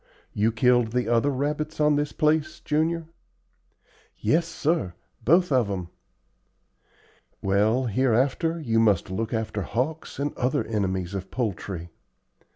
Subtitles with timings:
[0.33, 3.05] You killed the other rabbits on this place, Junior?"
[4.17, 5.89] "Yes, sir, both of 'em."
[7.43, 11.91] "Well, hereafter you must look after hawks, and other enemies of poultry.